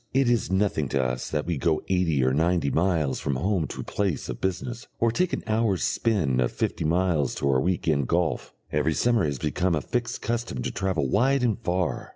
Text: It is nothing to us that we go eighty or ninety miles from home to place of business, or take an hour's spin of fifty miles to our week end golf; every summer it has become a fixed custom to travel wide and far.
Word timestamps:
It 0.15 0.31
is 0.31 0.49
nothing 0.51 0.89
to 0.89 1.03
us 1.03 1.29
that 1.29 1.45
we 1.45 1.57
go 1.59 1.83
eighty 1.87 2.23
or 2.23 2.33
ninety 2.33 2.71
miles 2.71 3.19
from 3.19 3.35
home 3.35 3.67
to 3.67 3.83
place 3.83 4.29
of 4.29 4.41
business, 4.41 4.87
or 4.99 5.11
take 5.11 5.31
an 5.31 5.43
hour's 5.45 5.83
spin 5.83 6.39
of 6.39 6.51
fifty 6.51 6.83
miles 6.83 7.35
to 7.35 7.49
our 7.51 7.61
week 7.61 7.87
end 7.87 8.07
golf; 8.07 8.51
every 8.71 8.95
summer 8.95 9.21
it 9.21 9.27
has 9.27 9.37
become 9.37 9.75
a 9.75 9.79
fixed 9.81 10.23
custom 10.23 10.63
to 10.63 10.71
travel 10.71 11.07
wide 11.07 11.43
and 11.43 11.59
far. 11.59 12.09